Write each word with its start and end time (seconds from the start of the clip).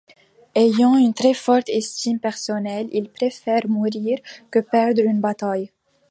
Ayant 0.55 0.97
une 0.97 1.13
très 1.13 1.35
forte 1.35 1.69
estime 1.69 2.19
personnelle, 2.19 2.87
il 2.91 3.11
préfère 3.11 3.67
mourir 3.69 4.17
que 4.49 4.57
perdre 4.59 5.03
une 5.05 5.21
bataille. 5.21 5.71